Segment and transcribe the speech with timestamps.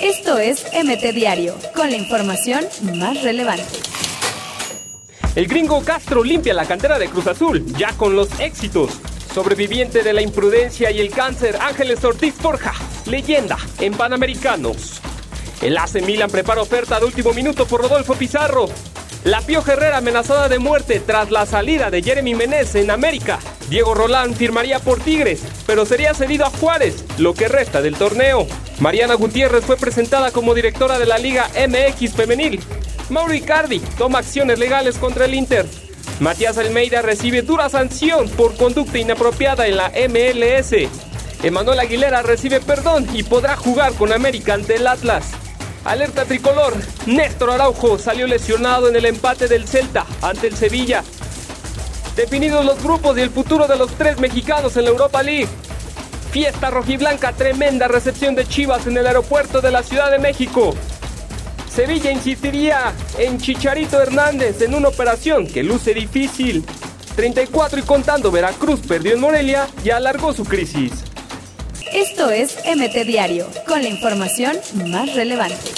[0.00, 3.64] Esto es MT Diario, con la información más relevante.
[5.34, 8.90] El gringo Castro limpia la cantera de Cruz Azul, ya con los éxitos.
[9.34, 12.72] Sobreviviente de la imprudencia y el cáncer, Ángeles Ortiz Forja,
[13.04, 15.00] leyenda en Panamericanos.
[15.60, 18.66] El AC Milan prepara oferta de último minuto por Rodolfo Pizarro.
[19.24, 23.38] La Pioja Herrera amenazada de muerte tras la salida de Jeremy Menez en América.
[23.68, 28.46] Diego Rolán firmaría por Tigres, pero sería cedido a Juárez, lo que resta del torneo.
[28.78, 32.60] Mariana Gutiérrez fue presentada como directora de la Liga MX Femenil.
[33.10, 35.66] Mauro Icardi toma acciones legales contra el Inter.
[36.20, 40.72] Matías Almeida recibe dura sanción por conducta inapropiada en la MLS.
[41.42, 45.32] Emanuel Aguilera recibe perdón y podrá jugar con América ante el Atlas.
[45.84, 46.74] Alerta tricolor,
[47.06, 51.04] Néstor Araujo salió lesionado en el empate del Celta ante el Sevilla.
[52.16, 55.48] Definidos los grupos y el futuro de los tres mexicanos en la Europa League.
[56.30, 60.74] Fiesta rojiblanca, tremenda recepción de Chivas en el aeropuerto de la Ciudad de México.
[61.70, 66.64] Sevilla insistiría en Chicharito Hernández en una operación que luce difícil.
[67.16, 70.92] 34 y contando, Veracruz perdió en Morelia y alargó su crisis.
[71.92, 75.75] Esto es MT Diario, con la información más relevante.